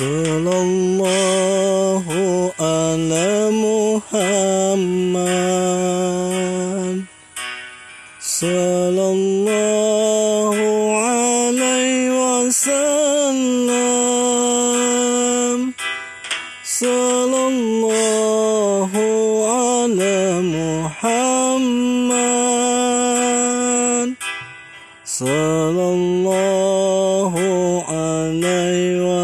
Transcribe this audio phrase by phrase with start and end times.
[0.00, 1.39] 可冷漠。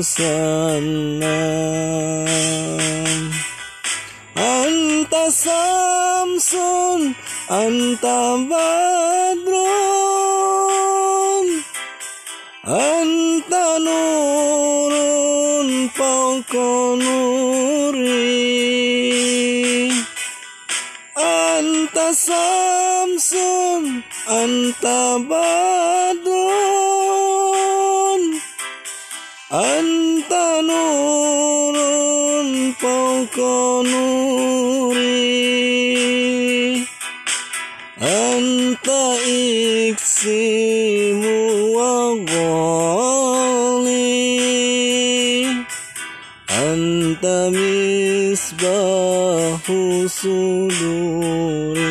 [0.00, 1.20] Wasallam
[4.34, 7.00] Anta samsun
[7.60, 8.68] Anta badrun.
[12.64, 16.70] Anta nurun Fauqa
[17.04, 18.30] nuri.
[21.16, 23.84] Anta samsun
[24.40, 26.99] Anta badrun
[29.50, 32.70] Anta nurun
[33.82, 35.26] nuri
[37.98, 41.34] Anta iksimu
[41.74, 42.14] wa
[46.46, 48.46] Anta misbahu
[50.06, 51.90] suduri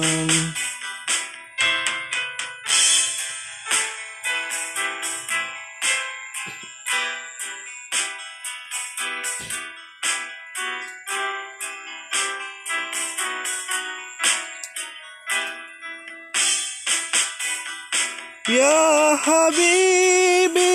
[18.49, 20.73] Ya Habibi